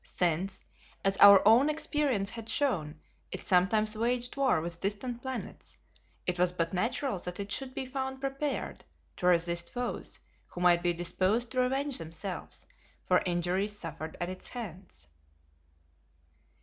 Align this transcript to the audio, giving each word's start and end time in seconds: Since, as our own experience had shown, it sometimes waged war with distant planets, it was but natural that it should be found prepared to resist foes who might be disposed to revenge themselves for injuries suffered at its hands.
Since, 0.03 0.65
as 1.05 1.15
our 1.17 1.47
own 1.47 1.69
experience 1.69 2.31
had 2.31 2.49
shown, 2.49 2.99
it 3.31 3.45
sometimes 3.45 3.95
waged 3.95 4.35
war 4.35 4.59
with 4.59 4.79
distant 4.79 5.21
planets, 5.21 5.77
it 6.25 6.39
was 6.39 6.51
but 6.51 6.73
natural 6.73 7.19
that 7.19 7.39
it 7.39 7.51
should 7.51 7.75
be 7.75 7.85
found 7.85 8.19
prepared 8.19 8.83
to 9.17 9.27
resist 9.27 9.71
foes 9.71 10.19
who 10.47 10.59
might 10.59 10.81
be 10.81 10.91
disposed 10.91 11.51
to 11.51 11.59
revenge 11.61 11.99
themselves 11.99 12.65
for 13.05 13.21
injuries 13.27 13.77
suffered 13.77 14.17
at 14.19 14.27
its 14.27 14.49
hands. 14.49 15.05